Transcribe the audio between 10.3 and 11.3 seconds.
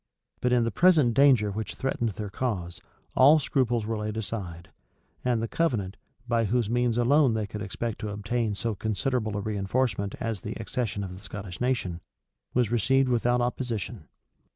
the accession of the